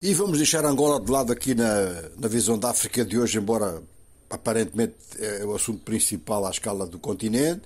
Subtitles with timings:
[0.00, 3.82] E vamos deixar Angola de lado aqui na, na visão da África de hoje, embora
[4.30, 7.62] aparentemente é o assunto principal à escala do continente.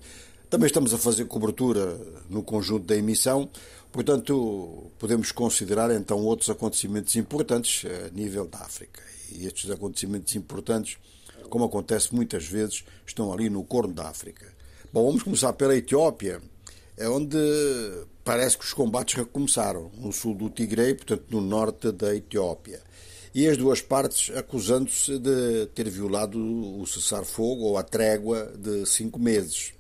[0.49, 1.95] Também estamos a fazer cobertura
[2.31, 3.51] no conjunto da emissão,
[3.93, 9.03] portanto, podemos considerar então outros acontecimentos importantes a nível da África.
[9.31, 10.97] E estes acontecimentos importantes,
[11.51, 14.51] como acontece muitas vezes, estão ali no corno da África.
[14.91, 16.41] Bom, vamos começar pela Etiópia,
[16.97, 17.39] é onde
[18.25, 22.81] parece que os combates recomeçaram no sul do Tigre, portanto no norte da Etiópia.
[23.35, 29.19] E as duas partes acusando-se de ter violado o cessar-fogo ou a trégua de cinco
[29.19, 29.73] meses.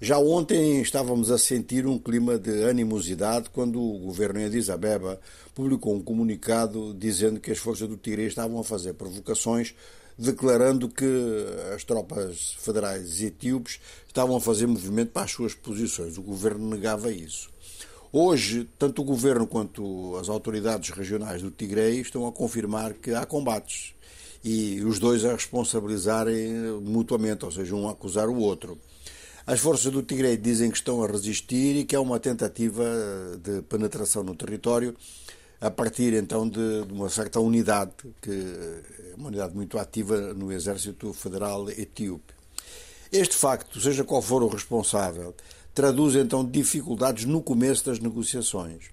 [0.00, 5.18] Já ontem estávamos a sentir um clima de animosidade quando o governo em Addis Abeba
[5.54, 9.74] publicou um comunicado dizendo que as forças do Tigre estavam a fazer provocações
[10.18, 11.04] declarando que
[11.74, 16.16] as tropas federais etíopes estavam a fazer movimento para as suas posições.
[16.16, 17.50] O governo negava isso.
[18.12, 23.26] Hoje, tanto o governo quanto as autoridades regionais do Tigre estão a confirmar que há
[23.26, 23.92] combates
[24.44, 28.78] e os dois a responsabilizarem mutuamente, ou seja, um a acusar o outro.
[29.46, 32.84] As forças do Tigre dizem que estão a resistir e que é uma tentativa
[33.42, 34.94] de penetração no território
[35.64, 40.52] a partir então de, de uma certa unidade, que é uma unidade muito ativa no
[40.52, 42.34] Exército Federal Etíope.
[43.10, 45.34] Este facto, seja qual for o responsável,
[45.74, 48.90] traduz então dificuldades no começo das negociações.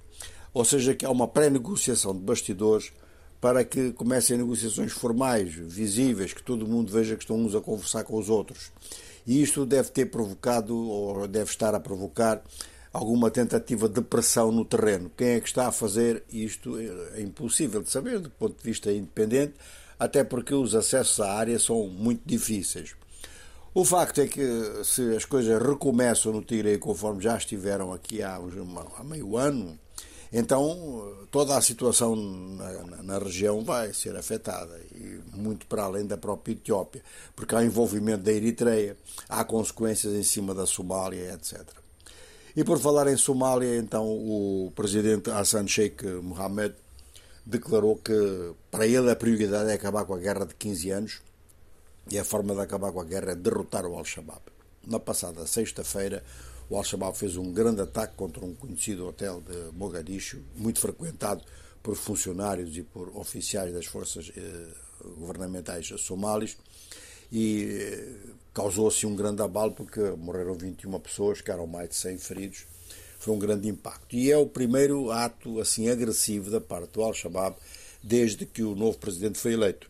[0.54, 2.94] Ou seja, que há uma pré-negociação de bastidores
[3.42, 8.06] para que comecem negociações formais, visíveis, que todo mundo veja que estão uns a conversar
[8.06, 8.72] com os outros.
[9.28, 12.42] E isto deve ter provocado, ou deve estar a provocar,
[12.94, 15.12] alguma tentativa de pressão no terreno.
[15.16, 16.78] Quem é que está a fazer isto
[17.14, 19.54] é impossível de saber do ponto de vista independente,
[19.98, 22.96] até porque os acessos à área são muito difíceis.
[23.74, 24.44] O facto é que
[24.84, 28.36] se as coisas recomeçam no Tigre conforme já estiveram aqui há,
[28.98, 29.80] há meio ano,
[30.34, 36.18] então toda a situação na, na, região vai ser afetada, e muito para além da
[36.18, 37.02] própria Etiópia,
[37.34, 38.98] porque há envolvimento da Eritreia,
[39.30, 41.62] há consequências em cima da Somália, etc.
[42.56, 46.76] E por falar em Somália, então o presidente Hassan Sheikh Mohammed
[47.46, 51.22] declarou que para ele a prioridade é acabar com a guerra de 15 anos
[52.10, 54.42] e a forma de acabar com a guerra é derrotar o Al-Shabaab.
[54.86, 56.24] Na passada sexta-feira,
[56.70, 61.42] o Al-Shabaab fez um grande ataque contra um conhecido hotel de Mogadishu, muito frequentado
[61.82, 64.68] por funcionários e por oficiais das forças eh,
[65.18, 66.58] governamentais somalis
[67.32, 72.18] e eh, causou assim um grande abalo porque morreram 21 pessoas, ficaram mais de 100
[72.18, 72.66] feridos.
[73.20, 74.16] Foi um grande impacto.
[74.16, 77.56] E é o primeiro ato assim agressivo da parte do Al-Shabaab
[78.04, 79.90] desde que o novo presidente foi eleito.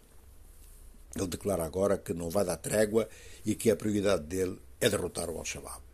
[1.15, 3.07] Ele declara agora que não vai dar trégua
[3.45, 5.90] e que a prioridade dele é derrotar o Al-Shabaab.